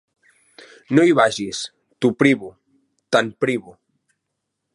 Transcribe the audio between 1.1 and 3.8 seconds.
vagis: t'ho privo, te'n privo.